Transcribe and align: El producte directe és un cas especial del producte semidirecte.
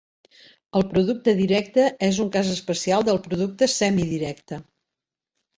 El 0.79 0.85
producte 0.93 1.35
directe 1.41 1.85
és 2.09 2.21
un 2.25 2.33
cas 2.37 2.51
especial 2.55 3.07
del 3.11 3.21
producte 3.29 3.71
semidirecte. 3.77 4.63